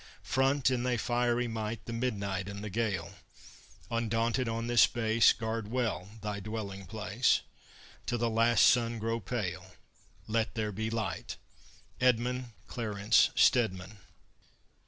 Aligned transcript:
Front, 0.23 0.71
in 0.71 0.81
thy 0.81 0.97
fiery 0.97 1.47
might, 1.47 1.85
The 1.85 1.93
midnight 1.93 2.49
and 2.49 2.63
the 2.63 2.71
gale; 2.71 3.11
Undaunted 3.91 4.49
on 4.49 4.65
this 4.65 4.87
base 4.87 5.31
Guard 5.31 5.67
well 5.67 6.09
thy 6.23 6.39
dwelling 6.39 6.87
place: 6.87 7.41
Till 8.07 8.17
the 8.17 8.27
last 8.27 8.65
sun 8.65 8.97
grow 8.97 9.19
pale 9.19 9.73
Let 10.27 10.55
there 10.55 10.71
be 10.71 10.89
Light! 10.89 11.37
EDMUND 11.99 12.45
CLARENCE 12.65 13.29
STEDMAN. 13.35 13.99